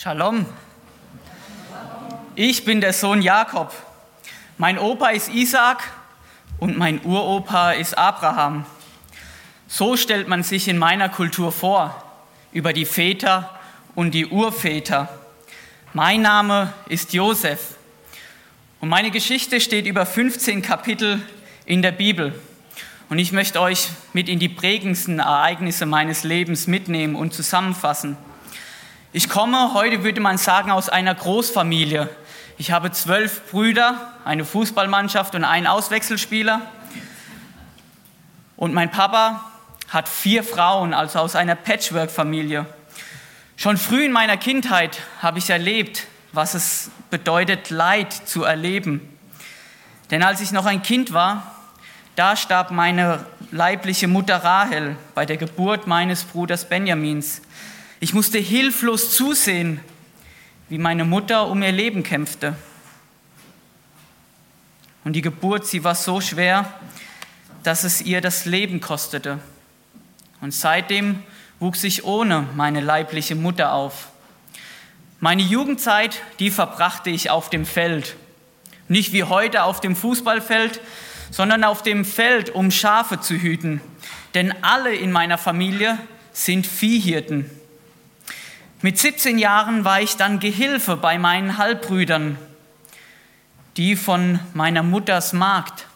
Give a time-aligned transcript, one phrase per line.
[0.00, 0.46] Shalom.
[2.36, 3.74] Ich bin der Sohn Jakob.
[4.56, 5.82] Mein Opa ist Isaac
[6.60, 8.64] und mein Uropa ist Abraham.
[9.66, 12.00] So stellt man sich in meiner Kultur vor,
[12.52, 13.58] über die Väter
[13.96, 15.08] und die Urväter.
[15.94, 17.74] Mein Name ist Josef
[18.80, 21.20] und meine Geschichte steht über 15 Kapitel
[21.66, 22.40] in der Bibel.
[23.08, 28.16] Und ich möchte euch mit in die prägendsten Ereignisse meines Lebens mitnehmen und zusammenfassen.
[29.10, 32.10] Ich komme, heute würde man sagen, aus einer Großfamilie.
[32.58, 36.60] Ich habe zwölf Brüder, eine Fußballmannschaft und einen Auswechselspieler.
[38.58, 39.46] Und mein Papa
[39.88, 42.66] hat vier Frauen, also aus einer Patchwork-Familie.
[43.56, 49.18] Schon früh in meiner Kindheit habe ich erlebt, was es bedeutet, Leid zu erleben.
[50.10, 51.54] Denn als ich noch ein Kind war,
[52.14, 57.40] da starb meine leibliche Mutter Rahel bei der Geburt meines Bruders Benjamins.
[58.00, 59.80] Ich musste hilflos zusehen,
[60.68, 62.56] wie meine Mutter um ihr Leben kämpfte.
[65.04, 66.72] Und die Geburt, sie war so schwer,
[67.64, 69.40] dass es ihr das Leben kostete.
[70.40, 71.22] Und seitdem
[71.58, 74.10] wuchs ich ohne meine leibliche Mutter auf.
[75.18, 78.14] Meine Jugendzeit, die verbrachte ich auf dem Feld.
[78.86, 80.80] Nicht wie heute auf dem Fußballfeld,
[81.32, 83.80] sondern auf dem Feld, um Schafe zu hüten.
[84.34, 85.98] Denn alle in meiner Familie
[86.32, 87.50] sind Viehhirten.
[88.80, 92.38] Mit 17 Jahren war ich dann Gehilfe bei meinen Halbbrüdern,
[93.76, 95.86] die von meiner Mutters Magd.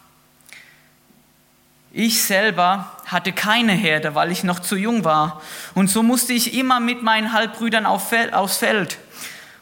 [1.92, 5.41] Ich selber hatte keine Herde, weil ich noch zu jung war.
[5.75, 8.98] Und so musste ich immer mit meinen Halbbrüdern aufs Feld.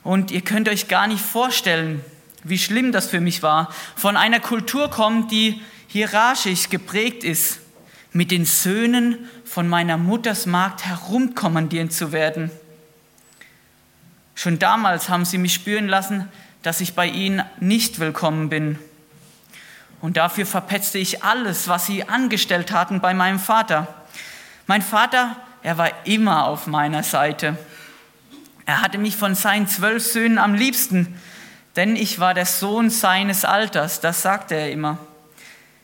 [0.02, 2.02] Und ihr könnt euch gar nicht vorstellen,
[2.42, 3.68] wie schlimm das für mich war.
[3.96, 7.60] Von einer Kultur kommt, die hierarchisch geprägt ist,
[8.14, 12.50] mit den Söhnen von meiner Mutters Magd herumkommandieren zu werden.
[14.40, 16.26] Schon damals haben sie mich spüren lassen,
[16.62, 18.78] dass ich bei ihnen nicht willkommen bin.
[20.00, 23.86] Und dafür verpetzte ich alles, was sie angestellt hatten bei meinem Vater.
[24.66, 27.58] Mein Vater, er war immer auf meiner Seite.
[28.64, 31.20] Er hatte mich von seinen zwölf Söhnen am liebsten,
[31.76, 34.96] denn ich war der Sohn seines Alters, das sagte er immer.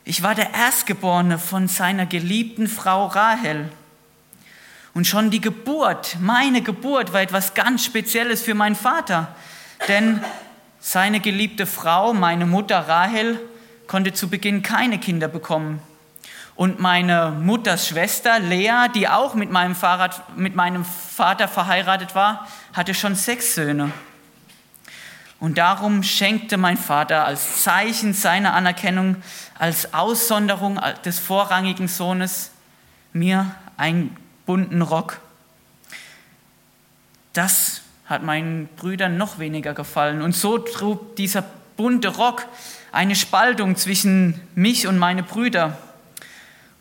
[0.03, 3.69] Ich war der Erstgeborene von seiner geliebten Frau Rahel.
[4.97, 9.27] Und schon die Geburt, meine Geburt, war etwas ganz Spezielles für meinen Vater.
[9.87, 10.23] Denn
[10.79, 13.39] seine geliebte Frau, meine Mutter Rahel,
[13.85, 15.81] konnte zu Beginn keine Kinder bekommen.
[16.55, 22.47] Und meine Mutters Schwester Lea, die auch mit meinem, Fahrrad, mit meinem Vater verheiratet war,
[22.73, 23.91] hatte schon sechs Söhne.
[25.39, 29.17] Und darum schenkte mein Vater als Zeichen seiner Anerkennung,
[29.59, 32.49] als Aussonderung des vorrangigen Sohnes
[33.13, 35.19] mir ein bunten Rock.
[37.33, 40.23] Das hat meinen Brüdern noch weniger gefallen.
[40.23, 41.43] Und so trug dieser
[41.75, 42.47] bunte Rock
[42.91, 45.77] eine Spaltung zwischen mich und meine Brüder.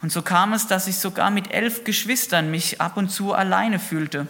[0.00, 3.78] Und so kam es, dass ich sogar mit elf Geschwistern mich ab und zu alleine
[3.78, 4.26] fühlte.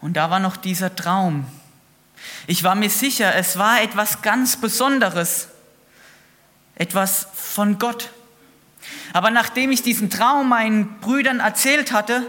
[0.00, 1.46] Und da war noch dieser Traum.
[2.46, 5.48] Ich war mir sicher, es war etwas ganz Besonderes,
[6.74, 8.10] etwas von Gott.
[9.12, 12.26] Aber nachdem ich diesen Traum meinen Brüdern erzählt hatte,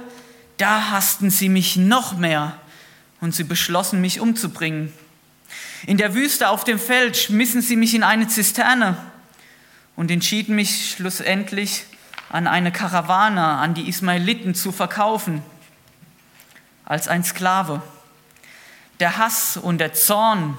[0.57, 2.57] da hassten sie mich noch mehr
[3.21, 4.91] und sie beschlossen, mich umzubringen.
[5.85, 8.97] In der Wüste auf dem Feld schmissen sie mich in eine Zisterne
[9.95, 11.85] und entschieden mich schlussendlich
[12.29, 15.41] an eine Karawane, an die Ismaeliten zu verkaufen,
[16.83, 17.81] als ein Sklave.
[18.99, 20.57] Der Hass und der Zorn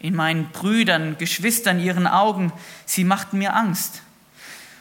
[0.00, 2.52] in meinen Brüdern, Geschwistern, ihren Augen,
[2.86, 4.02] sie machten mir Angst.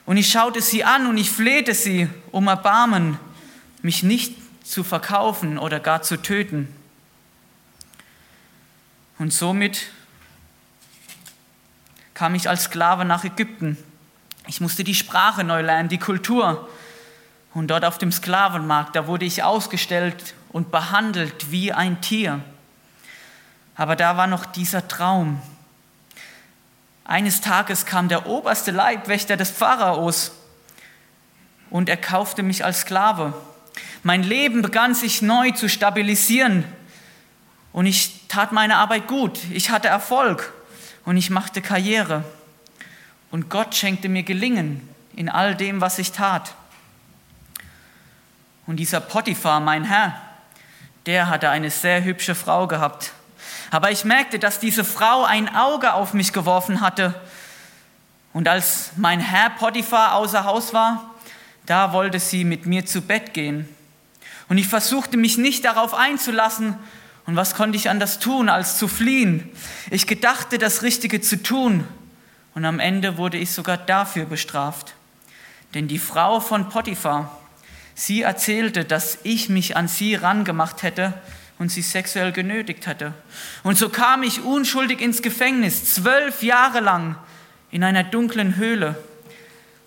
[0.07, 3.19] Und ich schaute sie an und ich flehte sie um Erbarmen,
[3.81, 4.35] mich nicht
[4.65, 6.73] zu verkaufen oder gar zu töten.
[9.19, 9.87] Und somit
[12.13, 13.77] kam ich als Sklave nach Ägypten.
[14.47, 16.69] Ich musste die Sprache neu lernen, die Kultur.
[17.53, 22.39] Und dort auf dem Sklavenmarkt, da wurde ich ausgestellt und behandelt wie ein Tier.
[23.75, 25.41] Aber da war noch dieser Traum,
[27.07, 30.33] eines Tages kam der oberste Leibwächter des Pharaos
[31.69, 33.33] und er kaufte mich als Sklave.
[34.03, 36.65] Mein Leben begann sich neu zu stabilisieren
[37.71, 39.39] und ich tat meine Arbeit gut.
[39.51, 40.53] Ich hatte Erfolg
[41.05, 42.25] und ich machte Karriere.
[43.31, 46.55] Und Gott schenkte mir Gelingen in all dem, was ich tat.
[48.65, 50.19] Und dieser Potiphar, mein Herr,
[51.05, 53.13] der hatte eine sehr hübsche Frau gehabt.
[53.71, 57.13] Aber ich merkte, dass diese Frau ein Auge auf mich geworfen hatte.
[58.33, 61.15] Und als mein Herr Potiphar außer Haus war,
[61.65, 63.67] da wollte sie mit mir zu Bett gehen.
[64.47, 66.75] Und ich versuchte mich nicht darauf einzulassen.
[67.25, 69.49] Und was konnte ich anders tun, als zu fliehen?
[69.91, 71.83] Ich gedachte, das Richtige zu tun.
[72.55, 74.93] Und am Ende wurde ich sogar dafür bestraft.
[75.73, 77.37] Denn die Frau von Potiphar,
[77.93, 81.13] sie erzählte, dass ich mich an sie rangemacht hätte
[81.59, 83.13] und sie sexuell genötigt hatte.
[83.63, 87.15] Und so kam ich unschuldig ins Gefängnis, zwölf Jahre lang
[87.71, 89.01] in einer dunklen Höhle,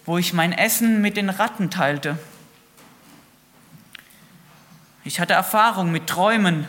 [0.04, 2.18] wo ich mein Essen mit den Ratten teilte.
[5.04, 6.66] Ich hatte Erfahrung mit Träumen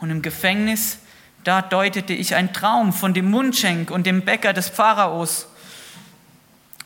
[0.00, 0.98] und im Gefängnis,
[1.44, 5.48] da deutete ich einen Traum von dem Mundschenk und dem Bäcker des Pharaos.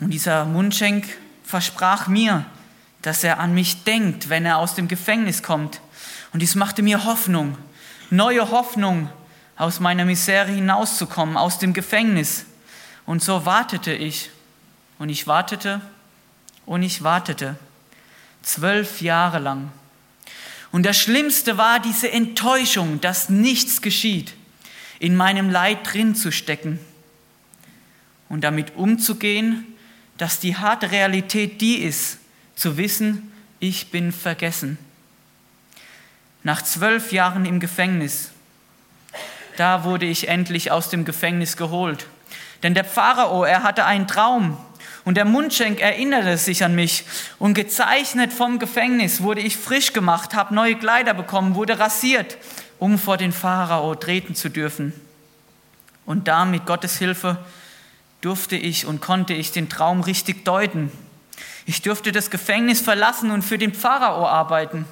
[0.01, 1.07] Und dieser Mundschenk
[1.45, 2.45] versprach mir,
[3.03, 5.81] dass er an mich denkt, wenn er aus dem Gefängnis kommt.
[6.33, 7.57] Und dies machte mir Hoffnung,
[8.11, 9.09] neue Hoffnung,
[9.57, 12.45] aus meiner Misere hinauszukommen, aus dem Gefängnis.
[13.07, 14.31] Und so wartete ich.
[14.99, 15.81] Und ich wartete
[16.67, 17.57] und ich wartete.
[18.43, 19.73] Zwölf Jahre lang.
[20.73, 24.35] Und das Schlimmste war diese Enttäuschung, dass nichts geschieht,
[24.99, 26.79] in meinem Leid drin zu stecken
[28.29, 29.65] und damit umzugehen,
[30.19, 32.19] dass die harte Realität die ist,
[32.55, 34.79] zu wissen, ich bin vergessen.
[36.47, 38.31] Nach zwölf Jahren im Gefängnis,
[39.57, 42.07] da wurde ich endlich aus dem Gefängnis geholt.
[42.63, 44.57] Denn der Pharao, er hatte einen Traum
[45.05, 47.05] und der Mundschenk erinnerte sich an mich.
[47.41, 52.39] Und gezeichnet vom Gefängnis wurde ich frisch gemacht, habe neue Kleider bekommen, wurde rasiert,
[52.79, 54.93] um vor den Pharao treten zu dürfen.
[56.05, 57.39] Und da mit Gottes Hilfe
[58.21, 60.93] durfte ich und konnte ich den Traum richtig deuten.
[61.65, 64.85] Ich durfte das Gefängnis verlassen und für den Pharao arbeiten.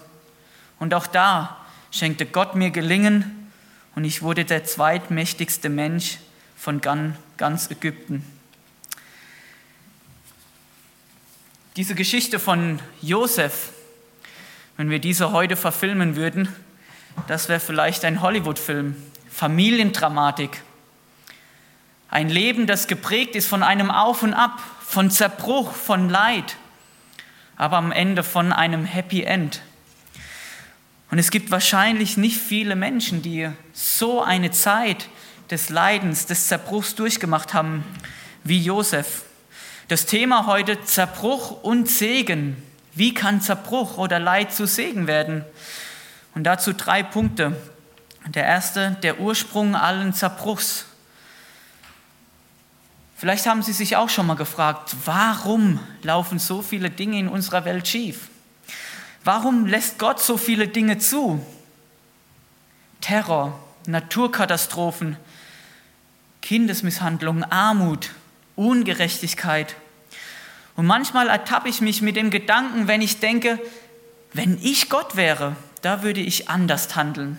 [0.78, 1.56] Und auch da
[1.90, 3.50] schenkte Gott mir Gelingen
[3.94, 6.18] und ich wurde der zweitmächtigste Mensch
[6.56, 8.24] von ganz Ägypten.
[11.76, 13.72] Diese Geschichte von Josef,
[14.76, 16.48] wenn wir diese heute verfilmen würden,
[17.26, 18.96] das wäre vielleicht ein Hollywood-Film,
[19.28, 20.62] Familiendramatik.
[22.10, 26.56] Ein Leben, das geprägt ist von einem Auf und Ab, von Zerbruch, von Leid,
[27.56, 29.60] aber am Ende von einem Happy End.
[31.10, 35.08] Und es gibt wahrscheinlich nicht viele Menschen, die so eine Zeit
[35.50, 37.84] des Leidens, des Zerbruchs durchgemacht haben
[38.42, 39.22] wie Josef.
[39.88, 42.62] Das Thema heute Zerbruch und Segen.
[42.94, 45.44] Wie kann Zerbruch oder Leid zu Segen werden?
[46.34, 47.56] Und dazu drei Punkte.
[48.26, 50.86] Der erste, der Ursprung allen Zerbruchs.
[53.16, 57.64] Vielleicht haben Sie sich auch schon mal gefragt, warum laufen so viele Dinge in unserer
[57.64, 58.28] Welt schief?
[59.24, 61.44] Warum lässt Gott so viele Dinge zu?
[63.00, 65.16] Terror, Naturkatastrophen,
[66.42, 68.10] Kindesmisshandlung, Armut,
[68.54, 69.76] Ungerechtigkeit.
[70.76, 73.58] Und manchmal ertappe ich mich mit dem Gedanken, wenn ich denke,
[74.34, 77.38] wenn ich Gott wäre, da würde ich anders handeln.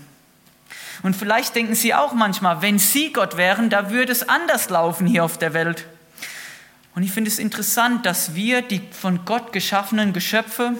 [1.03, 5.05] Und vielleicht denken Sie auch manchmal, wenn Sie Gott wären, da würde es anders laufen
[5.05, 5.85] hier auf der Welt.
[6.95, 10.75] Und ich finde es interessant, dass wir, die von Gott geschaffenen Geschöpfe,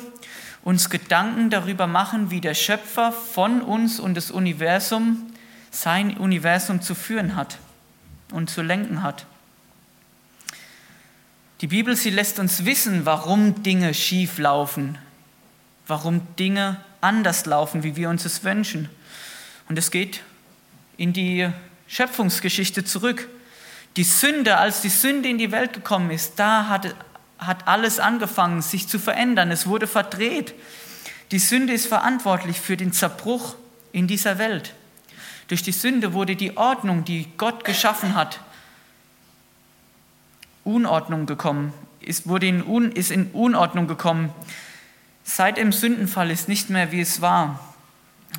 [0.66, 5.32] uns Gedanken darüber machen, wie der Schöpfer von uns und das Universum,
[5.72, 7.60] sein Universum zu führen hat
[8.32, 9.28] und zu lenken hat.
[11.62, 14.98] Die Bibel, sie lässt uns wissen, warum Dinge schief laufen,
[15.88, 18.90] warum Dinge anders laufen, wie wir uns es wünschen.
[19.70, 20.24] Und es geht
[20.98, 21.48] in die
[21.88, 23.30] Schöpfungsgeschichte zurück.
[23.98, 26.96] Die Sünde, als die Sünde in die Welt gekommen ist, da hat,
[27.38, 29.52] hat alles angefangen, sich zu verändern.
[29.52, 30.54] Es wurde verdreht.
[31.32, 33.56] Die Sünde ist verantwortlich für den Zerbruch
[33.92, 34.74] in dieser Welt.
[35.48, 38.40] Durch die Sünde wurde die Ordnung, die Gott geschaffen hat,
[40.64, 44.34] Unordnung gekommen, ist, wurde in Un, ist in Unordnung gekommen.
[45.24, 47.60] Seit dem Sündenfall ist nicht mehr, wie es war.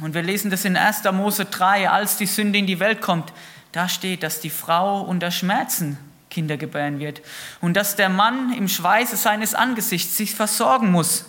[0.00, 1.04] Und wir lesen das in 1.
[1.12, 3.32] Mose 3, als die Sünde in die Welt kommt.
[3.72, 5.98] Da steht, dass die Frau unter Schmerzen
[6.36, 7.22] Kinder gebären wird
[7.62, 11.24] und dass der Mann im Schweiße seines Angesichts sich versorgen muss.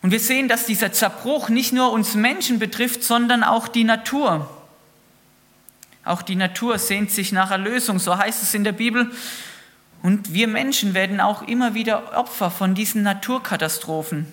[0.00, 4.48] Und wir sehen, dass dieser Zerbruch nicht nur uns Menschen betrifft, sondern auch die Natur.
[6.04, 9.10] Auch die Natur sehnt sich nach Erlösung, so heißt es in der Bibel.
[10.02, 14.26] Und wir Menschen werden auch immer wieder Opfer von diesen Naturkatastrophen.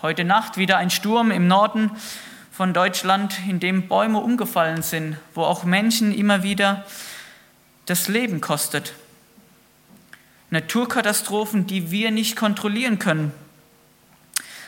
[0.00, 1.90] Heute Nacht wieder ein Sturm im Norden
[2.52, 6.84] von Deutschland, in dem Bäume umgefallen sind, wo auch Menschen immer wieder
[7.90, 8.94] das Leben kostet.
[10.50, 13.32] Naturkatastrophen, die wir nicht kontrollieren können.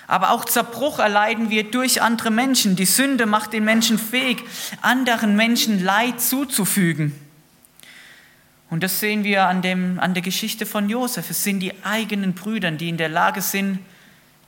[0.08, 2.76] Aber auch Zerbruch erleiden wir durch andere Menschen.
[2.76, 4.42] Die Sünde macht den Menschen fähig,
[4.82, 7.14] anderen Menschen Leid zuzufügen.
[8.68, 11.30] Und das sehen wir an, dem, an der Geschichte von Josef.
[11.30, 13.78] Es sind die eigenen Brüder, die in der Lage sind,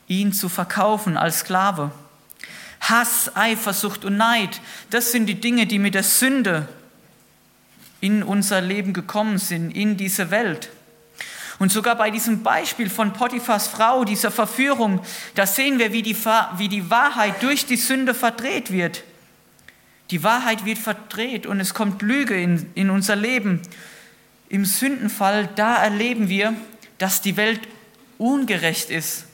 [0.09, 1.93] ihn zu verkaufen als Sklave.
[2.81, 6.69] Hass, Eifersucht und Neid, das sind die Dinge, die mit der Sünde
[8.05, 10.69] in unser Leben gekommen sind, in diese Welt.
[11.59, 15.01] Und sogar bei diesem Beispiel von Potiphas Frau, dieser Verführung,
[15.35, 16.15] da sehen wir, wie die,
[16.59, 19.05] wie die Wahrheit durch die Sünde verdreht wird.
[20.11, 23.63] Die Wahrheit wird verdreht und es kommt Lüge in, in unser Leben.
[24.51, 26.53] Im Sündenfall, da erleben wir,
[26.99, 27.63] dass die Welt
[28.19, 29.25] ungerecht ist.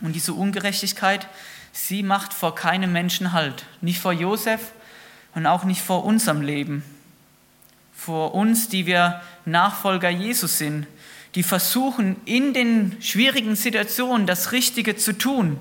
[0.00, 1.28] Und diese Ungerechtigkeit,
[1.70, 3.64] sie macht vor keinem Menschen Halt.
[3.80, 4.72] Nicht vor Josef
[5.36, 6.82] und auch nicht vor unserem Leben.
[8.04, 10.88] Vor uns, die wir Nachfolger Jesus sind,
[11.36, 15.60] die versuchen, in den schwierigen Situationen das Richtige zu tun.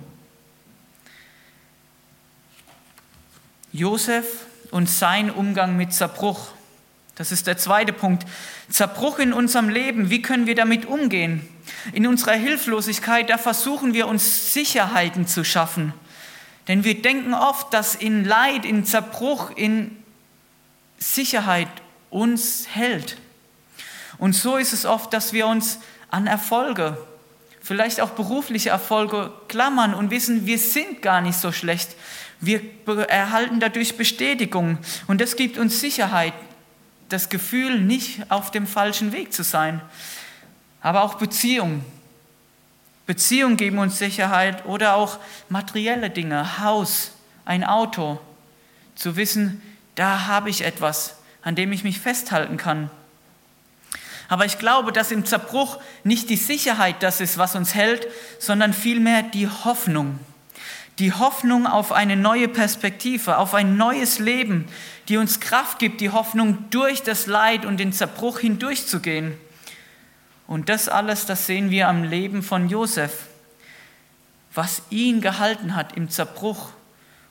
[3.71, 4.25] Josef
[4.71, 6.53] und sein Umgang mit Zerbruch.
[7.13, 8.25] Das ist der zweite Punkt.
[8.71, 11.47] Zerbruch in unserem Leben, wie können wir damit umgehen?
[11.93, 15.93] In unserer Hilflosigkeit, da versuchen wir uns Sicherheiten zu schaffen.
[16.67, 19.95] Denn wir denken oft, dass in Leid, in Zerbruch, in
[20.97, 21.69] Sicherheit
[22.11, 23.17] uns hält.
[24.19, 25.79] Und so ist es oft, dass wir uns
[26.11, 26.95] an Erfolge,
[27.61, 31.95] vielleicht auch berufliche Erfolge klammern und wissen, wir sind gar nicht so schlecht.
[32.39, 32.61] Wir
[33.07, 34.77] erhalten dadurch Bestätigung
[35.07, 36.33] und das gibt uns Sicherheit,
[37.09, 39.81] das Gefühl, nicht auf dem falschen Weg zu sein.
[40.81, 41.83] Aber auch Beziehungen.
[43.05, 47.11] Beziehungen geben uns Sicherheit oder auch materielle Dinge, Haus,
[47.45, 48.19] ein Auto.
[48.95, 49.61] Zu wissen,
[49.95, 52.89] da habe ich etwas, an dem ich mich festhalten kann.
[54.31, 58.07] Aber ich glaube, dass im Zerbruch nicht die Sicherheit das ist, was uns hält,
[58.39, 60.19] sondern vielmehr die Hoffnung.
[60.99, 64.69] Die Hoffnung auf eine neue Perspektive, auf ein neues Leben,
[65.09, 69.33] die uns Kraft gibt, die Hoffnung durch das Leid und den Zerbruch hindurchzugehen.
[70.47, 73.27] Und das alles, das sehen wir am Leben von Josef,
[74.53, 76.69] was ihn gehalten hat im Zerbruch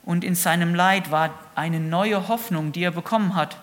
[0.02, 3.56] und in seinem Leid, war eine neue Hoffnung, die er bekommen hat.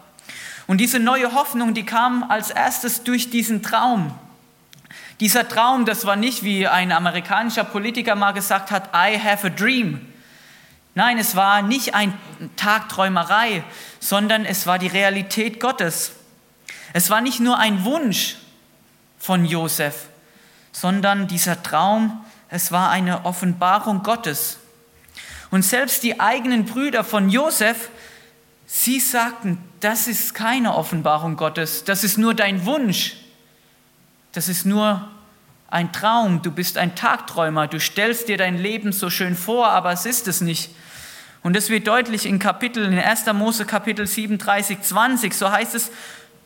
[0.68, 4.14] Und diese neue Hoffnung, die kam als erstes durch diesen Traum.
[5.20, 9.50] Dieser Traum, das war nicht, wie ein amerikanischer Politiker mal gesagt hat, I have a
[9.50, 10.06] dream.
[10.94, 12.14] Nein, es war nicht ein
[12.56, 13.64] Tagträumerei,
[14.00, 16.12] sondern es war die Realität Gottes.
[16.94, 18.36] Es war nicht nur ein Wunsch
[19.18, 20.08] von Josef,
[20.72, 24.58] sondern dieser Traum, es war eine Offenbarung Gottes.
[25.50, 27.90] Und selbst die eigenen Brüder von Josef,
[28.68, 33.16] sie sagten, das ist keine Offenbarung Gottes, das ist nur dein Wunsch.
[34.34, 35.08] Das ist nur
[35.70, 39.92] ein Traum, du bist ein Tagträumer, du stellst dir dein Leben so schön vor, aber
[39.92, 40.70] es ist es nicht.
[41.42, 43.26] Und das wird deutlich in Kapitel, in 1.
[43.34, 45.92] Mose Kapitel 37, 20, so heißt es,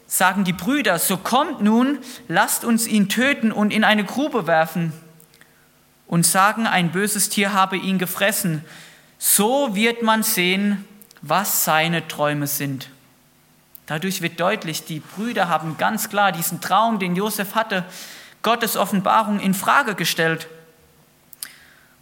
[0.08, 4.94] sagen die Brüder, so kommt nun, lasst uns ihn töten und in eine Grube werfen
[6.08, 8.64] und sagen, ein böses Tier habe ihn gefressen.
[9.18, 10.86] So wird man sehen,
[11.22, 12.90] was seine Träume sind.
[13.86, 17.84] Dadurch wird deutlich, die Brüder haben ganz klar diesen Traum, den Josef hatte,
[18.42, 20.48] Gottes Offenbarung in Frage gestellt.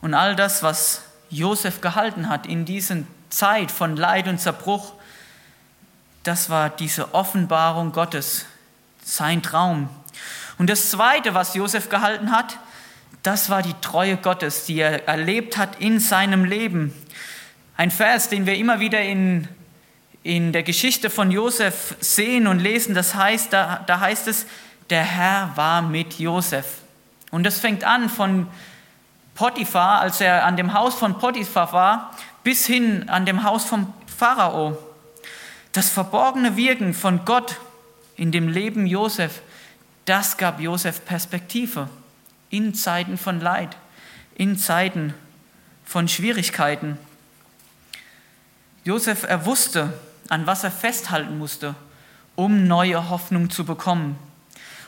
[0.01, 2.97] Und all das, was Josef gehalten hat in dieser
[3.29, 4.93] Zeit von Leid und Zerbruch,
[6.23, 8.45] das war diese Offenbarung Gottes,
[9.03, 9.89] sein Traum.
[10.57, 12.57] Und das Zweite, was Josef gehalten hat,
[13.23, 16.93] das war die Treue Gottes, die er erlebt hat in seinem Leben.
[17.79, 19.47] Ein Vers, den wir immer wieder in
[20.21, 24.45] in der Geschichte von Josef sehen und lesen, das heißt, da, da heißt es,
[24.89, 26.65] der Herr war mit Josef.
[27.31, 28.47] Und das fängt an von
[29.33, 32.11] Potiphar, als er an dem Haus von Potiphar war,
[32.43, 34.77] bis hin an dem Haus vom Pharao.
[35.71, 37.59] Das verborgene Wirken von Gott
[38.17, 39.41] in dem Leben Josef,
[40.03, 41.87] das gab Josef Perspektive
[42.49, 43.77] in Zeiten von Leid,
[44.35, 45.13] in Zeiten
[45.85, 46.97] von Schwierigkeiten.
[48.89, 49.93] Josef, er wusste,
[50.29, 51.75] an was er festhalten musste,
[52.35, 54.17] um neue Hoffnung zu bekommen.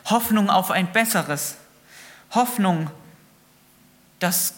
[0.06, 1.56] Hoffnung auf ein besseres.
[2.32, 2.90] Hoffnung,
[4.18, 4.54] dass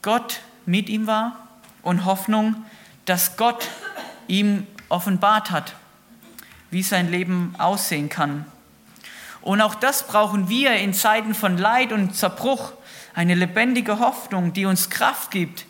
[0.00, 1.36] Gott mit ihm war
[1.82, 2.64] und Hoffnung,
[3.04, 3.68] dass Gott
[4.26, 5.74] ihm offenbart hat,
[6.70, 8.46] wie sein Leben aussehen kann.
[9.42, 12.72] Und auch das brauchen wir in Zeiten von Leid und Zerbruch,
[13.14, 15.66] eine lebendige Hoffnung, die uns Kraft gibt,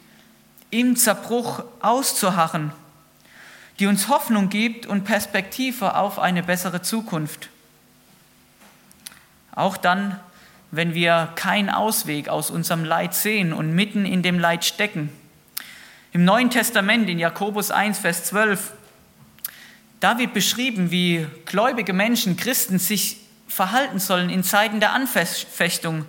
[0.71, 2.71] im Zerbruch auszuharren
[3.79, 7.49] die uns Hoffnung gibt und Perspektive auf eine bessere Zukunft.
[9.53, 10.19] Auch dann,
[10.71, 15.11] wenn wir keinen Ausweg aus unserem Leid sehen und mitten in dem Leid stecken.
[16.13, 18.73] Im Neuen Testament, in Jakobus 1, Vers 12,
[20.01, 23.19] da wird beschrieben, wie gläubige Menschen, Christen sich
[23.49, 26.05] verhalten sollen in Zeiten der Anfechtung.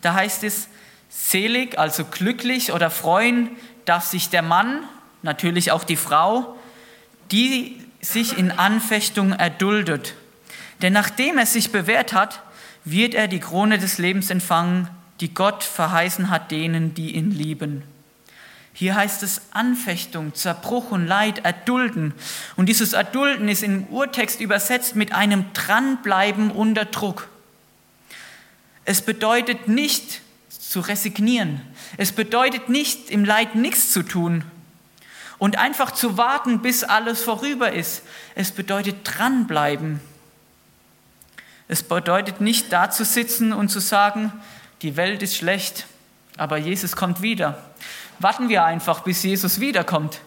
[0.00, 0.68] Da heißt es,
[1.08, 3.50] Selig, also glücklich oder freuen
[3.84, 4.82] darf sich der Mann,
[5.22, 6.53] natürlich auch die Frau,
[7.30, 10.14] die sich in Anfechtung erduldet.
[10.82, 12.42] Denn nachdem er sich bewährt hat,
[12.84, 14.88] wird er die Krone des Lebens empfangen,
[15.20, 17.82] die Gott verheißen hat denen, die ihn lieben.
[18.72, 22.12] Hier heißt es Anfechtung, Zerbruch und Leid erdulden.
[22.56, 27.28] Und dieses Erdulden ist im Urtext übersetzt mit einem Dranbleiben unter Druck.
[28.84, 31.60] Es bedeutet nicht zu resignieren.
[31.96, 34.44] Es bedeutet nicht im Leid nichts zu tun
[35.44, 38.02] und einfach zu warten, bis alles vorüber ist.
[38.34, 40.00] Es bedeutet dranbleiben.
[41.68, 44.32] Es bedeutet nicht da zu sitzen und zu sagen,
[44.80, 45.84] die Welt ist schlecht,
[46.38, 47.62] aber Jesus kommt wieder.
[48.20, 50.22] Warten wir einfach, bis Jesus wiederkommt.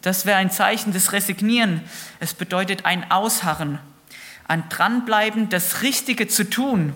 [0.00, 1.82] Das wäre ein Zeichen des Resignieren.
[2.18, 3.78] Es bedeutet ein Ausharren,
[4.48, 6.94] ein Dranbleiben, das Richtige zu tun,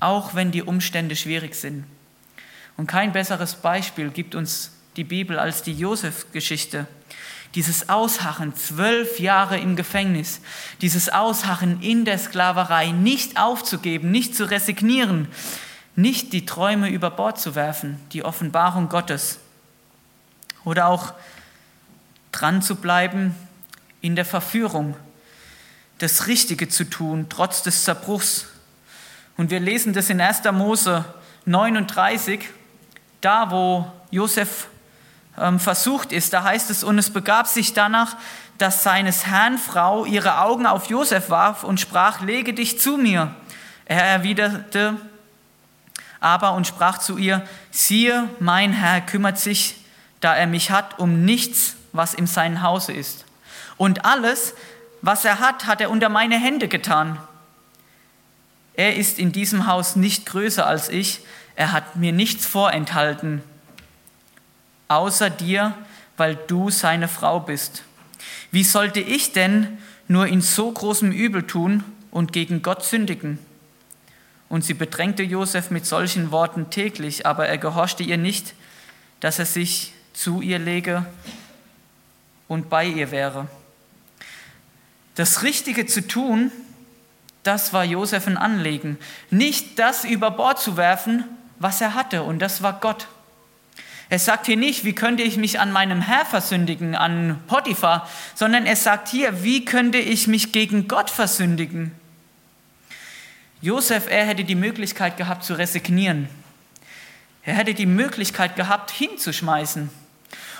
[0.00, 1.84] auch wenn die Umstände schwierig sind.
[2.76, 6.86] Und kein besseres Beispiel gibt uns die Bibel als die Josef-Geschichte.
[7.54, 10.40] Dieses Ausharren, zwölf Jahre im Gefängnis,
[10.80, 15.28] dieses Ausharren in der Sklaverei, nicht aufzugeben, nicht zu resignieren,
[15.96, 19.38] nicht die Träume über Bord zu werfen, die Offenbarung Gottes.
[20.64, 21.14] Oder auch
[22.32, 23.34] dran zu bleiben
[24.00, 24.96] in der Verführung,
[25.98, 28.46] das Richtige zu tun, trotz des Zerbruchs.
[29.36, 30.42] Und wir lesen das in 1.
[30.52, 31.04] Mose
[31.46, 32.40] 39,
[33.20, 34.68] da wo Josef
[35.38, 38.16] ähm, versucht ist, da heißt es, und es begab sich danach,
[38.58, 43.34] dass seines Herrn Frau ihre Augen auf Josef warf und sprach, lege dich zu mir.
[43.84, 44.96] Er erwiderte
[46.20, 49.84] aber und sprach zu ihr, siehe, mein Herr kümmert sich,
[50.20, 53.26] da er mich hat, um nichts, was in seinem Hause ist.
[53.76, 54.54] Und alles,
[55.02, 57.18] was er hat, hat er unter meine Hände getan.
[58.72, 61.20] Er ist in diesem Haus nicht größer als ich,
[61.56, 63.42] er hat mir nichts vorenthalten,
[64.88, 65.74] außer dir,
[66.16, 67.82] weil du seine Frau bist.
[68.50, 73.38] Wie sollte ich denn nur in so großem Übel tun und gegen Gott sündigen?
[74.48, 78.54] Und sie bedrängte Josef mit solchen Worten täglich, aber er gehorchte ihr nicht,
[79.20, 81.06] dass er sich zu ihr lege
[82.46, 83.48] und bei ihr wäre.
[85.14, 86.52] Das Richtige zu tun,
[87.42, 88.98] das war Josef ein Anliegen.
[89.30, 91.24] Nicht das über Bord zu werfen,
[91.58, 93.06] was er hatte, und das war Gott.
[94.14, 98.64] Er sagt hier nicht, wie könnte ich mich an meinem Herr versündigen, an Potiphar, sondern
[98.64, 101.90] er sagt hier, wie könnte ich mich gegen Gott versündigen?
[103.60, 106.28] Josef, er hätte die Möglichkeit gehabt zu resignieren.
[107.42, 109.90] Er hätte die Möglichkeit gehabt, hinzuschmeißen.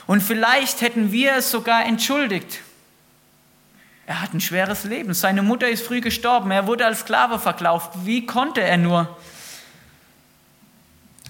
[0.08, 2.58] Und vielleicht hätten wir es sogar entschuldigt.
[4.08, 5.14] Er hat ein schweres Leben.
[5.14, 6.50] Seine Mutter ist früh gestorben.
[6.50, 7.92] Er wurde als Sklave verkauft.
[8.04, 9.16] Wie konnte er nur?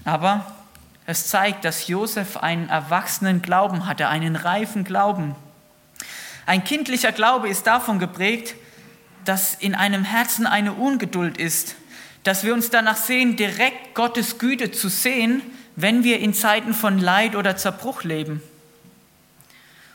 [0.05, 0.54] Aber
[1.05, 5.35] es zeigt, dass Josef einen erwachsenen Glauben hatte, einen reifen Glauben.
[6.45, 8.55] Ein kindlicher Glaube ist davon geprägt,
[9.23, 11.75] dass in einem Herzen eine Ungeduld ist,
[12.23, 15.41] dass wir uns danach sehen, direkt Gottes Güte zu sehen,
[15.75, 18.41] wenn wir in Zeiten von Leid oder Zerbruch leben.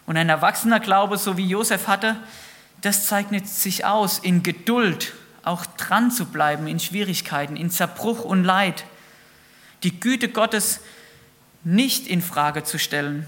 [0.07, 2.16] Und ein erwachsener Glaube, so wie Josef hatte,
[2.83, 5.12] das zeichnet sich aus in Geduld,
[5.44, 8.85] auch dran zu bleiben in Schwierigkeiten, in Zerbruch und Leid
[9.83, 10.81] die Güte Gottes
[11.64, 13.27] nicht in Frage zu stellen.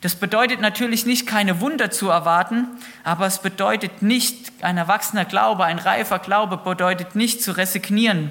[0.00, 2.66] Das bedeutet natürlich nicht, keine Wunder zu erwarten,
[3.04, 8.30] aber es bedeutet nicht, ein erwachsener Glaube, ein reifer Glaube bedeutet nicht zu resignieren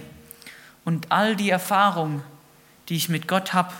[0.85, 2.21] und all die Erfahrungen,
[2.89, 3.73] die ich mit Gott habe,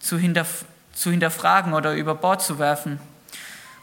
[0.00, 2.98] zu, hinterf zu hinterfragen oder über Bord zu werfen.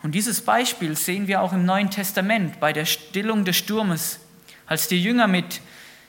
[0.01, 4.19] Und dieses Beispiel sehen wir auch im Neuen Testament bei der Stillung des Sturmes,
[4.65, 5.61] als die Jünger mit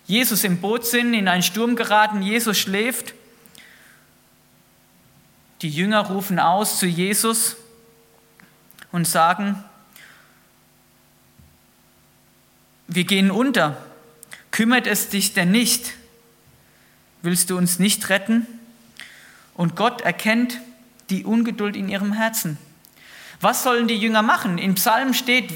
[0.06, 3.14] Jesus im Boot sind, in einen Sturm geraten, Jesus schläft.
[5.64, 7.56] Die Jünger rufen aus zu Jesus
[8.92, 9.64] und sagen,
[12.86, 13.82] wir gehen unter.
[14.50, 15.94] Kümmert es dich denn nicht?
[17.22, 18.46] Willst du uns nicht retten?
[19.54, 20.60] Und Gott erkennt
[21.08, 22.58] die Ungeduld in ihrem Herzen.
[23.40, 24.58] Was sollen die Jünger machen?
[24.58, 25.50] Im Psalm steht,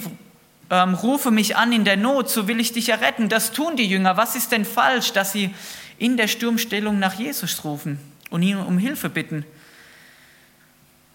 [0.70, 3.28] ähm, rufe mich an in der Not, so will ich dich erretten.
[3.28, 4.16] Das tun die Jünger.
[4.16, 5.54] Was ist denn falsch, dass sie
[5.98, 7.98] in der Sturmstellung nach Jesus rufen
[8.30, 9.44] und ihn um Hilfe bitten?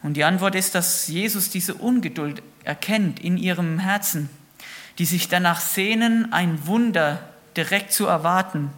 [0.03, 4.29] Und die Antwort ist, dass Jesus diese Ungeduld erkennt in ihrem Herzen,
[4.99, 7.19] die sich danach sehnen, ein Wunder
[7.55, 8.69] direkt zu erwarten.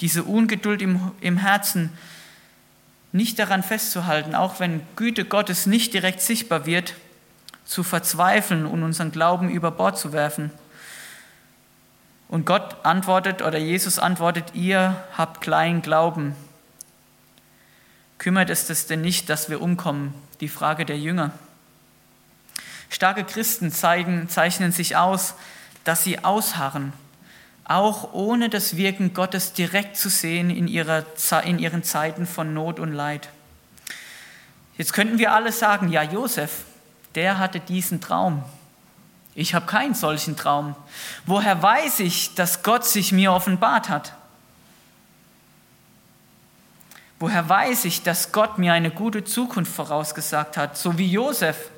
[0.00, 1.92] Diese Ungeduld im, im Herzen
[3.12, 6.94] nicht daran festzuhalten, auch wenn Güte Gottes nicht direkt sichtbar wird,
[7.64, 10.50] zu verzweifeln und unseren Glauben über Bord zu werfen.
[12.28, 16.34] Und Gott antwortet oder Jesus antwortet, ihr habt kleinen Glauben.
[18.18, 20.14] Kümmert es das denn nicht, dass wir umkommen?
[20.40, 21.32] Die Frage der Jünger.
[22.88, 25.34] Starke Christen zeigen, zeichnen sich aus,
[25.84, 26.92] dass sie ausharren,
[27.64, 31.04] auch ohne das Wirken Gottes direkt zu sehen in, ihrer,
[31.44, 33.28] in ihren Zeiten von Not und Leid.
[34.76, 36.64] Jetzt könnten wir alle sagen, ja, Josef,
[37.14, 38.44] der hatte diesen Traum.
[39.34, 40.76] Ich habe keinen solchen Traum.
[41.26, 44.14] Woher weiß ich, dass Gott sich mir offenbart hat?
[47.24, 51.70] Woher weiß ich, dass Gott mir eine gute Zukunft vorausgesagt hat, so wie Josef?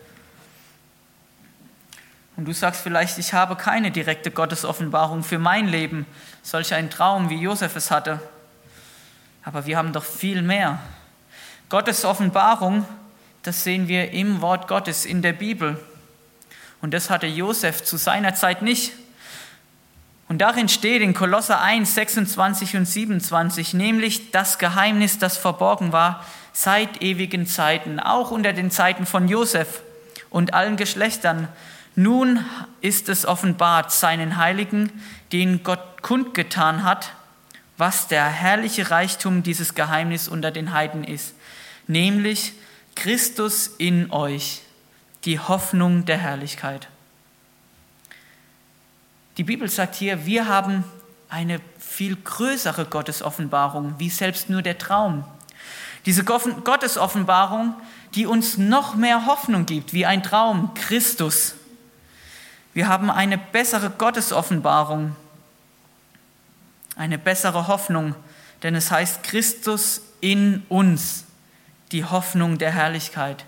[2.37, 6.05] Und du sagst vielleicht, ich habe keine direkte Gottesoffenbarung für mein Leben,
[6.43, 8.19] solch einen Traum, wie Josef es hatte.
[9.45, 10.81] Aber wir haben doch viel mehr.
[11.69, 12.85] Gottes Offenbarung,
[13.45, 15.81] das sehen wir im Wort Gottes in der Bibel.
[16.83, 18.95] Und das hatte Josef zu seiner Zeit nicht.
[20.29, 26.25] Und darin steht in Kolosser 1, 26 und 27, nämlich das Geheimnis, das verborgen war
[26.53, 29.83] seit ewigen Zeiten, auch unter den Zeiten von Josef
[30.31, 31.49] und allen Geschlechtern.
[31.95, 32.45] Nun
[32.81, 34.91] ist es offenbart seinen Heiligen,
[35.33, 37.13] denen Gott kundgetan hat,
[37.79, 41.35] was der herrliche Reichtum dieses Geheimnis unter den Heiden ist,
[41.87, 42.55] nämlich
[42.95, 44.63] Christus in euch,
[45.25, 46.89] die Hoffnung der Herrlichkeit.
[49.37, 50.85] Die Bibel sagt hier, wir haben
[51.29, 55.25] eine viel größere Gottesoffenbarung, wie selbst nur der Traum.
[56.07, 57.75] Diese Gottesoffenbarung,
[58.15, 61.55] die uns noch mehr Hoffnung gibt, wie ein Traum, Christus.
[62.73, 65.15] Wir haben eine bessere Gottesoffenbarung,
[66.97, 68.15] eine bessere Hoffnung,
[68.63, 71.26] denn es heißt Christus in uns
[71.93, 73.45] die Hoffnung der Herrlichkeit.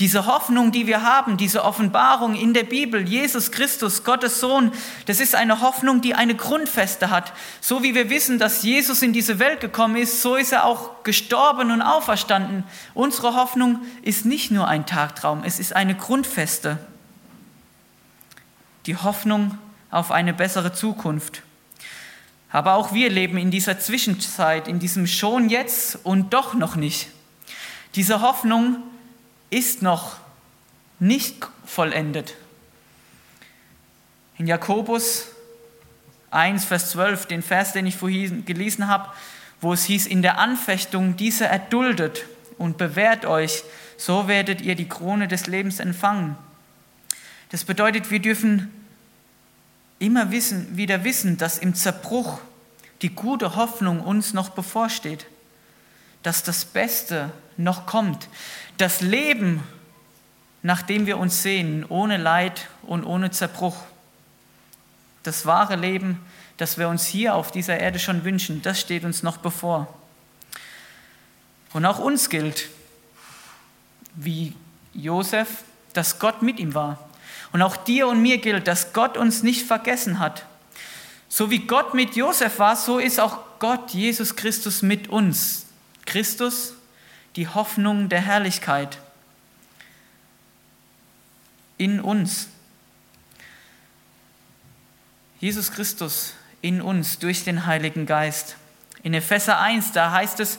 [0.00, 4.72] Diese Hoffnung, die wir haben, diese Offenbarung in der Bibel, Jesus Christus, Gottes Sohn,
[5.06, 7.32] das ist eine Hoffnung, die eine Grundfeste hat.
[7.60, 11.04] So wie wir wissen, dass Jesus in diese Welt gekommen ist, so ist er auch
[11.04, 12.64] gestorben und auferstanden.
[12.92, 16.78] Unsere Hoffnung ist nicht nur ein Tagtraum, es ist eine Grundfeste.
[18.86, 19.58] Die Hoffnung
[19.92, 21.42] auf eine bessere Zukunft.
[22.50, 27.08] Aber auch wir leben in dieser Zwischenzeit, in diesem schon jetzt und doch noch nicht.
[27.96, 28.82] Diese Hoffnung
[29.48, 30.18] ist noch
[30.98, 32.34] nicht vollendet.
[34.36, 35.28] In Jakobus
[36.30, 39.08] 1, Vers 12, den Vers, den ich vorhin gelesen habe,
[39.62, 42.26] wo es hieß, in der Anfechtung diese erduldet
[42.58, 43.64] und bewährt euch,
[43.96, 46.36] so werdet ihr die Krone des Lebens empfangen.
[47.48, 48.70] Das bedeutet, wir dürfen
[49.98, 52.40] immer wissen, wieder wissen, dass im Zerbruch
[53.00, 55.26] die gute Hoffnung uns noch bevorsteht,
[56.22, 58.28] dass das Beste noch kommt.
[58.78, 59.62] Das Leben,
[60.62, 63.76] nach dem wir uns sehen, ohne Leid und ohne Zerbruch.
[65.22, 66.20] Das wahre Leben,
[66.56, 69.92] das wir uns hier auf dieser Erde schon wünschen, das steht uns noch bevor.
[71.72, 72.68] Und auch uns gilt,
[74.14, 74.54] wie
[74.92, 75.48] Josef,
[75.92, 76.98] dass Gott mit ihm war.
[77.52, 80.46] Und auch dir und mir gilt, dass Gott uns nicht vergessen hat.
[81.28, 85.66] So wie Gott mit Josef war, so ist auch Gott, Jesus Christus, mit uns.
[86.06, 86.75] Christus
[87.36, 88.98] die Hoffnung der Herrlichkeit
[91.78, 92.48] in uns.
[95.38, 98.56] Jesus Christus in uns durch den Heiligen Geist.
[99.02, 100.58] In Epheser 1, da heißt es,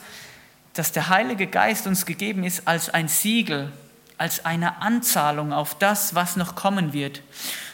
[0.73, 3.71] dass der Heilige Geist uns gegeben ist als ein Siegel,
[4.19, 7.23] als eine Anzahlung auf das, was noch kommen wird.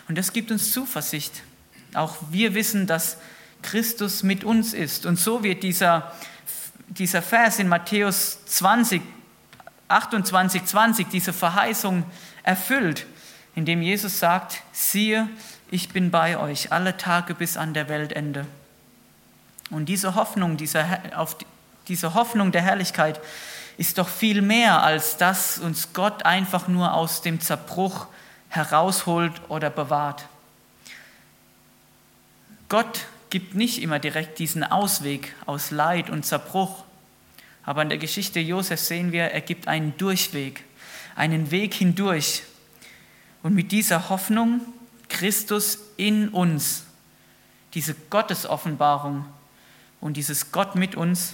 [0.07, 1.43] Und das gibt uns Zuversicht.
[1.93, 3.17] Auch wir wissen, dass
[3.61, 5.05] Christus mit uns ist.
[5.05, 6.13] Und so wird dieser
[6.97, 9.01] dieser Vers in Matthäus 20,
[9.87, 12.03] 28, 20, diese Verheißung
[12.43, 13.05] erfüllt,
[13.55, 15.29] indem Jesus sagt, siehe,
[15.71, 18.45] ich bin bei euch alle Tage bis an der Weltende.
[19.69, 21.35] Und diese Hoffnung, diese, auf
[21.87, 23.19] diese Hoffnung der Herrlichkeit
[23.77, 28.07] ist doch viel mehr, als dass uns Gott einfach nur aus dem Zerbruch
[28.49, 30.27] herausholt oder bewahrt.
[32.69, 36.83] Gott gibt nicht immer direkt diesen Ausweg aus Leid und Zerbruch.
[37.63, 40.63] Aber in der Geschichte Josef sehen wir, er gibt einen Durchweg,
[41.15, 42.43] einen Weg hindurch.
[43.41, 44.61] Und mit dieser Hoffnung,
[45.09, 46.83] Christus in uns,
[47.73, 49.25] diese Gottesoffenbarung
[49.99, 51.33] und dieses Gott mit uns,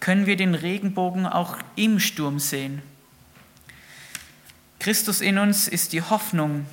[0.00, 2.80] können wir den Regenbogen auch im Sturm sehen.
[4.78, 6.64] Christus in uns ist die Hoffnung,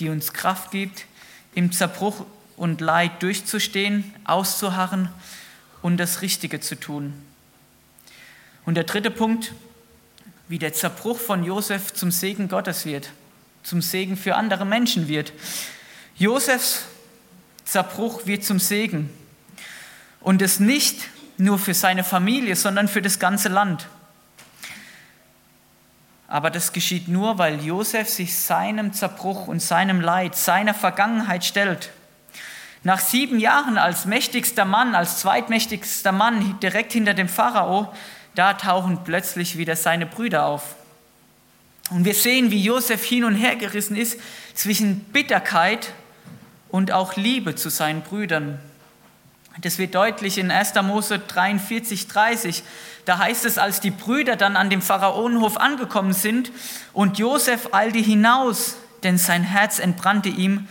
[0.00, 1.06] die uns Kraft gibt,
[1.54, 5.08] im Zerbruch und Leid durchzustehen, auszuharren
[5.82, 7.12] und das Richtige zu tun.
[8.64, 9.52] Und der dritte Punkt,
[10.48, 13.10] wie der Zerbruch von Josef zum Segen Gottes wird,
[13.62, 15.32] zum Segen für andere Menschen wird.
[16.16, 16.84] Josefs
[17.64, 19.10] Zerbruch wird zum Segen.
[20.20, 23.86] Und es nicht nur für seine Familie, sondern für das ganze Land.
[26.28, 31.90] Aber das geschieht nur, weil Josef sich seinem Zerbruch und seinem Leid, seiner Vergangenheit stellt.
[32.84, 37.94] Nach sieben Jahren als mächtigster Mann, als zweitmächtigster Mann direkt hinter dem Pharao,
[38.34, 40.74] da tauchen plötzlich wieder seine Brüder auf.
[41.90, 44.18] Und wir sehen, wie Josef hin und her gerissen ist
[44.54, 45.92] zwischen Bitterkeit
[46.70, 48.58] und auch Liebe zu seinen Brüdern.
[49.60, 50.74] Das wird deutlich in 1.
[50.82, 52.62] Mose 43, 30.
[53.04, 56.50] Da heißt es, als die Brüder dann an dem Pharaonenhof angekommen sind
[56.92, 60.66] und Josef eilte hinaus, denn sein Herz entbrannte ihm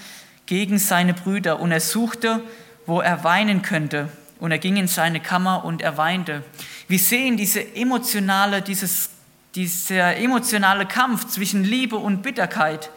[0.51, 2.43] gegen seine Brüder und er suchte,
[2.85, 4.09] wo er weinen könnte.
[4.37, 6.43] Und er ging in seine Kammer und er weinte.
[6.89, 9.11] Wir sehen diese emotionale, dieses,
[9.55, 12.89] dieser emotionale Kampf zwischen Liebe und Bitterkeit.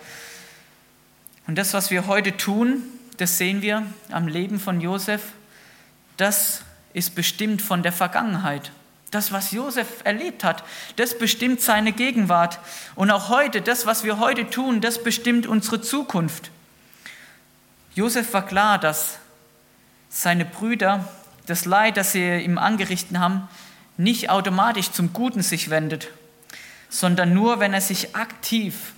[1.47, 2.83] Und das, was wir heute tun,
[3.19, 5.23] das sehen wir am Leben von Josef
[6.17, 6.63] das
[6.93, 8.73] ist bestimmt von der Vergangenheit.
[9.13, 10.65] Das, was Josef erlebt hat,
[10.97, 12.59] das bestimmt seine Gegenwart.
[12.97, 16.51] Und auch heute, das, was wir heute tun, das bestimmt unsere Zukunft.
[17.95, 19.19] Josef war klar, dass
[20.09, 21.09] seine Brüder
[21.47, 23.49] das Leid, das sie ihm angerichtet haben,
[23.97, 26.09] nicht automatisch zum Guten sich wendet,
[26.89, 28.93] sondern nur, wenn er sich aktiv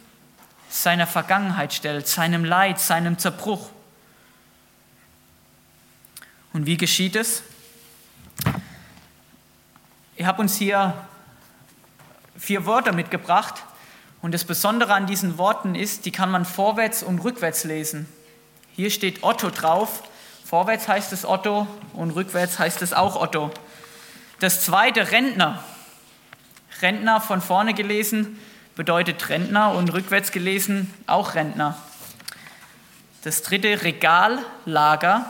[0.70, 3.70] seiner Vergangenheit stellt, seinem Leid, seinem Zerbruch.
[6.52, 7.42] Und wie geschieht es?
[10.16, 10.94] Ich habe uns hier
[12.38, 13.62] vier Wörter mitgebracht.
[14.22, 18.08] Und das Besondere an diesen Worten ist, die kann man vorwärts und rückwärts lesen.
[18.76, 20.02] Hier steht Otto drauf.
[20.44, 23.50] Vorwärts heißt es Otto und rückwärts heißt es auch Otto.
[24.38, 25.64] Das zweite Rentner.
[26.82, 28.38] Rentner von vorne gelesen
[28.74, 31.76] bedeutet Rentner und rückwärts gelesen auch Rentner.
[33.24, 35.26] Das dritte Regallager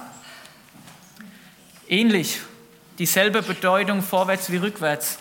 [1.89, 2.41] Ähnlich,
[2.99, 5.21] dieselbe Bedeutung vorwärts wie rückwärts.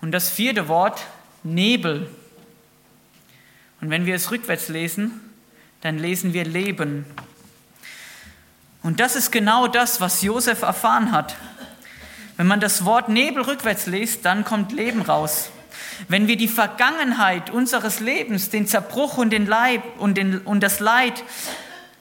[0.00, 1.06] Und das vierte Wort,
[1.44, 2.10] Nebel.
[3.80, 5.20] Und wenn wir es rückwärts lesen,
[5.80, 7.04] dann lesen wir Leben.
[8.82, 11.36] Und das ist genau das, was Josef erfahren hat.
[12.36, 15.50] Wenn man das Wort Nebel rückwärts liest, dann kommt Leben raus.
[16.08, 20.80] Wenn wir die Vergangenheit unseres Lebens, den Zerbruch und den Leib und, den, und das
[20.80, 21.24] Leid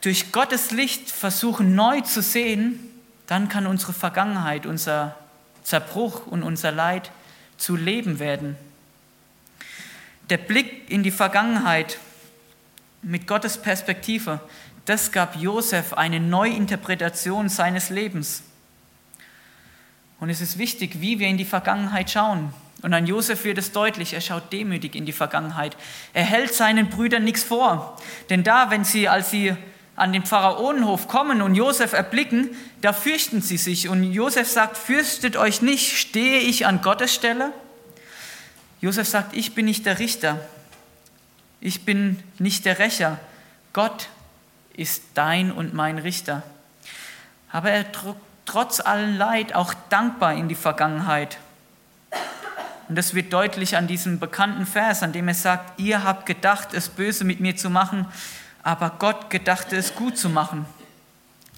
[0.02, 2.80] durch Gottes Licht versuchen neu zu sehen,
[3.28, 5.16] dann kann unsere Vergangenheit, unser
[5.64, 7.10] Zerbruch und unser Leid
[7.58, 8.56] zu Leben werden.
[10.30, 11.98] Der Blick in die Vergangenheit
[13.06, 14.40] mit Gottes Perspektive,
[14.86, 18.44] das gab Josef eine Neuinterpretation seines Lebens.
[20.20, 22.54] Und es ist wichtig, wie wir in die Vergangenheit schauen.
[22.82, 25.78] Und an Josef wird es deutlich, er schaut demütig in die Vergangenheit.
[26.14, 27.98] Er hält seinen Brüdern nichts vor.
[28.30, 29.56] Denn da, wenn sie, als sie
[29.96, 32.50] an den Pharaonenhof kommen und Josef erblicken,
[32.82, 33.88] da fürchten sie sich.
[33.88, 37.52] Und Josef sagt, fürchtet euch nicht, stehe ich an Gottes Stelle?
[38.82, 40.40] Josef sagt, ich bin nicht der Richter,
[41.66, 43.20] ich bin nicht der Rächer,
[43.74, 44.10] Gott
[44.74, 46.44] ist dein und mein Richter.
[47.52, 47.86] Aber er
[48.46, 51.40] trotz allen Leid auch dankbar in die Vergangenheit.
[52.88, 56.76] Und das wird deutlich an diesem bekannten Vers, an dem er sagt, ihr habt gedacht,
[56.76, 58.06] es böse mit mir zu machen,
[58.62, 60.68] aber Gott gedachte es gut zu machen.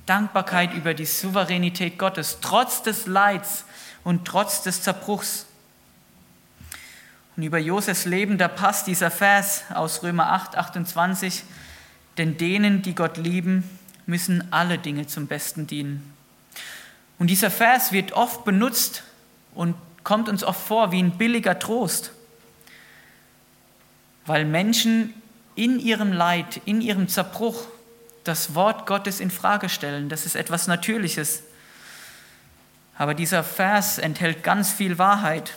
[0.05, 3.65] Dankbarkeit über die Souveränität Gottes, trotz des Leids
[4.05, 5.46] und trotz des Zerbruchs.
[7.37, 11.43] Und über Josefs Leben, da passt dieser Vers aus Römer 8, 28,
[12.17, 13.63] denn denen, die Gott lieben,
[14.07, 16.13] müssen alle Dinge zum Besten dienen.
[17.19, 19.03] Und dieser Vers wird oft benutzt
[19.53, 22.11] und kommt uns oft vor wie ein billiger Trost,
[24.25, 25.13] weil Menschen
[25.53, 27.67] in ihrem Leid, in ihrem Zerbruch
[28.23, 30.09] das Wort Gottes in Frage stellen.
[30.09, 31.43] Das ist etwas Natürliches.
[32.97, 35.53] Aber dieser Vers enthält ganz viel Wahrheit.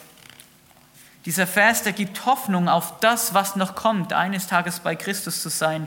[1.27, 5.51] Dieser Vers, der gibt Hoffnung auf das, was noch kommt, eines Tages bei Christus zu
[5.51, 5.87] sein,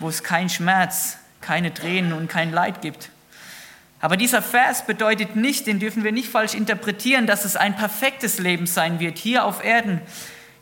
[0.00, 3.10] wo es keinen Schmerz, keine Tränen und kein Leid gibt.
[4.00, 8.38] Aber dieser Vers bedeutet nicht, den dürfen wir nicht falsch interpretieren, dass es ein perfektes
[8.38, 10.00] Leben sein wird hier auf Erden,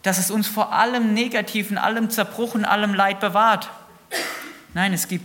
[0.02, 3.70] dass es uns vor allem Negativen, allem Zerbruch und allem Leid bewahrt.
[4.74, 5.24] Nein, es gibt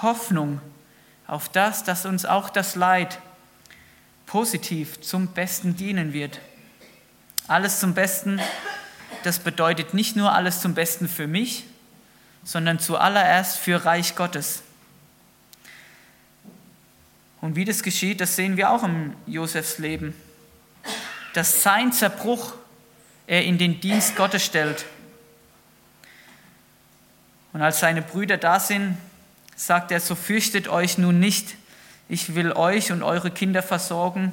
[0.00, 0.60] Hoffnung
[1.26, 3.18] auf das, dass uns auch das Leid
[4.26, 6.40] positiv zum Besten dienen wird.
[7.48, 8.40] Alles zum Besten,
[9.24, 11.64] das bedeutet nicht nur alles zum Besten für mich,
[12.44, 14.62] sondern zuallererst für Reich Gottes.
[17.40, 20.14] Und wie das geschieht, das sehen wir auch im Josefs Leben.
[21.34, 22.54] Dass sein Zerbruch
[23.26, 24.84] er in den Dienst Gottes stellt.
[27.52, 28.96] Und als seine Brüder da sind,
[29.56, 31.56] sagt er, so fürchtet euch nun nicht.
[32.08, 34.32] Ich will euch und eure Kinder versorgen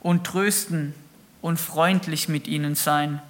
[0.00, 0.94] und trösten
[1.44, 3.20] und freundlich mit ihnen sein.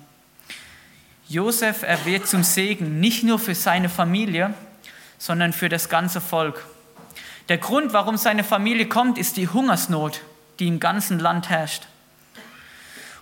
[1.29, 4.55] Josef, er wird zum Segen, nicht nur für seine Familie,
[5.19, 6.65] sondern für das ganze Volk.
[7.49, 10.21] Der Grund, warum seine Familie kommt, ist die Hungersnot,
[10.61, 11.89] die im ganzen Land herrscht.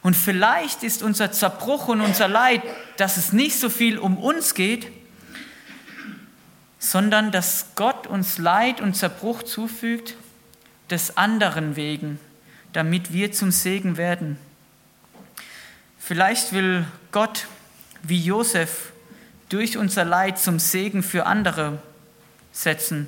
[0.03, 2.61] Und vielleicht ist unser Zerbruch und unser Leid,
[2.99, 4.89] dass es nicht so viel um uns geht,
[6.79, 10.17] sondern dass Gott uns Leid und Zerbruch zufügt,
[10.91, 12.21] des anderen wegen,
[12.75, 14.37] damit wir zum Segen werden.
[16.05, 17.47] Vielleicht will Gott,
[18.03, 18.93] wie Josef,
[19.49, 21.81] durch unser Leid zum Segen für andere
[22.51, 23.07] setzen,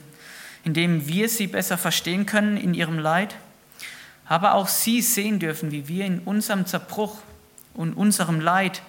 [0.62, 3.34] indem wir sie besser verstehen können in ihrem Leid,
[4.26, 7.18] aber auch sie sehen dürfen, wie wir in unserem Zerbruch
[7.74, 8.80] und unserem Leid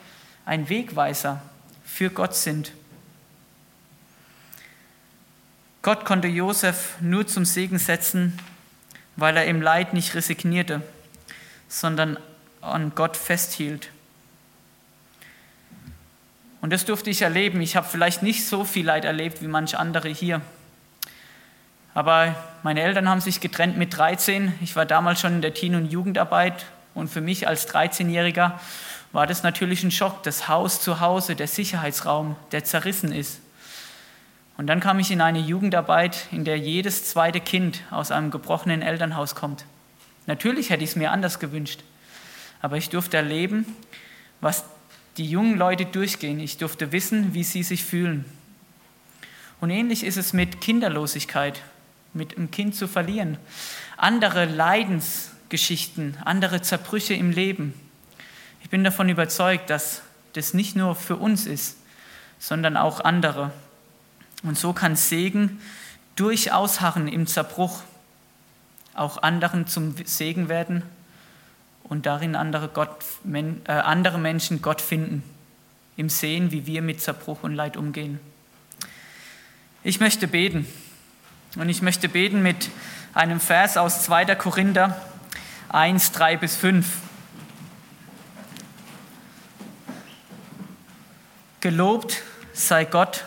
[0.45, 1.41] ein Wegweiser
[1.83, 2.73] für Gott sind.
[5.81, 8.37] Gott konnte Josef nur zum Segen setzen,
[9.15, 10.83] weil er im Leid nicht resignierte,
[11.67, 12.19] sondern
[12.61, 13.89] an Gott festhielt.
[16.65, 17.61] Und das durfte ich erleben.
[17.61, 20.41] Ich habe vielleicht nicht so viel Leid erlebt wie manche andere hier.
[21.93, 24.51] Aber meine Eltern haben sich getrennt mit 13.
[24.61, 26.65] Ich war damals schon in der Teen- und Jugendarbeit.
[26.95, 28.53] Und für mich als 13-Jähriger
[29.11, 30.23] war das natürlich ein Schock.
[30.23, 33.41] Das Haus zu Hause, der Sicherheitsraum, der zerrissen ist.
[34.57, 38.81] Und dann kam ich in eine Jugendarbeit, in der jedes zweite Kind aus einem gebrochenen
[38.81, 39.65] Elternhaus kommt.
[40.25, 41.81] Natürlich hätte ich es mir anders gewünscht.
[42.63, 43.67] Aber ich durfte erleben,
[44.41, 44.65] was
[45.17, 46.39] die jungen Leute durchgehen.
[46.39, 48.25] Ich durfte wissen, wie sie sich fühlen.
[49.61, 51.61] Und ähnlich ist es mit Kinderlosigkeit,
[52.13, 53.37] mit einem Kind zu verlieren.
[53.97, 57.73] Andere Leidensgeschichten, andere Zerbrüche im Leben.
[58.61, 60.01] Ich bin davon überzeugt, dass
[60.33, 61.77] das nicht nur für uns ist,
[62.39, 63.51] sondern auch andere.
[64.43, 65.61] Und so kann Segen
[66.15, 67.81] durch Ausharren im Zerbruch
[68.93, 70.83] auch anderen zum Segen werden
[71.87, 72.97] und darin andere, Gott,
[73.31, 75.23] äh, andere Menschen Gott finden,
[75.97, 78.19] im Sehen, wie wir mit Zerbruch und Leid umgehen.
[79.83, 80.67] Ich möchte beten
[81.55, 82.69] und ich möchte beten mit
[83.13, 84.35] einem Vers aus 2.
[84.35, 84.99] Korinther
[85.69, 86.85] 1, 3 bis 5.
[91.61, 93.25] Gelobt sei Gott,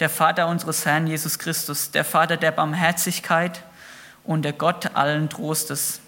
[0.00, 3.62] der Vater unseres Herrn Jesus Christus, der Vater der Barmherzigkeit
[4.24, 6.00] und der Gott allen Trostes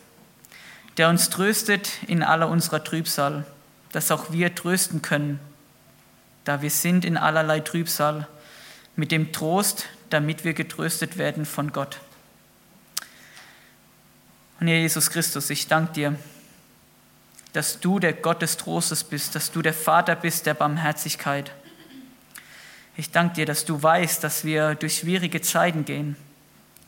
[0.99, 3.47] der uns tröstet in aller unserer Trübsal,
[3.93, 5.39] dass auch wir trösten können,
[6.45, 8.27] da wir sind in allerlei Trübsal,
[8.97, 12.01] mit dem Trost, damit wir getröstet werden von Gott.
[14.59, 16.19] Und Herr Jesus Christus, ich danke dir,
[17.53, 21.53] dass du der Gott des Trostes bist, dass du der Vater bist der Barmherzigkeit.
[22.97, 26.17] Ich danke dir, dass du weißt, dass wir durch schwierige Zeiten gehen,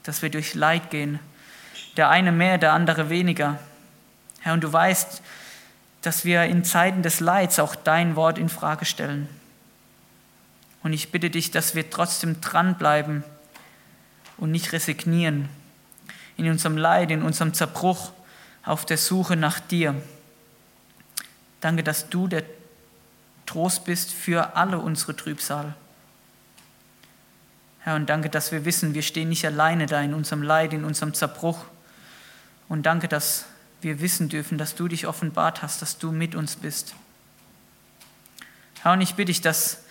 [0.02, 1.20] dass wir durch Leid gehen,
[1.96, 3.60] der eine mehr, der andere weniger.
[4.40, 5.22] Herr, und du weißt,
[6.02, 9.28] dass wir in Zeiten des Leids auch dein Wort in Frage stellen.
[10.82, 13.22] Und ich bitte dich, dass wir trotzdem dranbleiben
[14.38, 15.48] und nicht resignieren
[16.36, 18.12] in unserem Leid, in unserem Zerbruch,
[18.64, 19.94] auf der Suche nach dir.
[21.60, 22.44] Danke, dass du der
[23.44, 25.74] Trost bist für alle unsere Trübsal.
[27.80, 30.84] Herr, und danke, dass wir wissen, wir stehen nicht alleine da in unserem Leid, in
[30.84, 31.64] unserem Zerbruch.
[32.68, 33.46] Und danke, dass
[33.80, 36.94] wir wissen dürfen, dass du dich offenbart hast, dass du mit uns bist.
[38.82, 39.82] Herr, und ich bitte dich, dass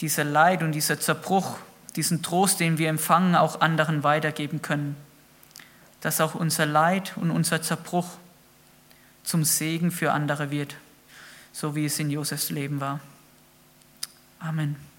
[0.00, 1.56] dieser Leid und dieser Zerbruch,
[1.96, 4.96] diesen Trost, den wir empfangen, auch anderen weitergeben können.
[6.00, 8.08] Dass auch unser Leid und unser Zerbruch
[9.22, 10.74] zum Segen für andere wird,
[11.52, 13.00] so wie es in Josefs Leben war.
[14.40, 14.91] Amen.